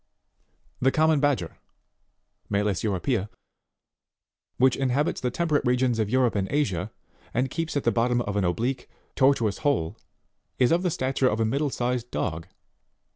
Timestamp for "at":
7.77-7.83